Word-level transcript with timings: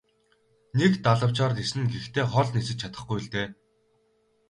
Нэг 0.77 0.91
далавчаар 1.05 1.51
ниснэ 1.57 1.81
гэхдээ 1.93 2.25
хол 2.31 2.49
нисэж 2.53 2.77
чадахгүй 2.81 3.19
л 3.23 3.27
дээ. 3.33 3.47